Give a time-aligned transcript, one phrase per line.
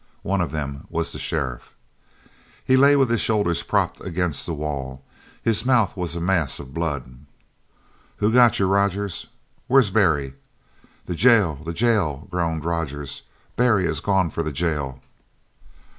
[0.23, 1.75] One of them was the sheriff.
[2.65, 5.03] He lay with his shoulders propped against the wall.
[5.43, 7.19] His mouth was a mass of blood.
[8.17, 9.27] "Who got you, Rogers?"
[9.67, 10.33] "Where's Barry?"
[11.05, 13.21] "The jail, the jail!" groaned Rogers.
[13.55, 15.03] "Barry has gone for the jail!"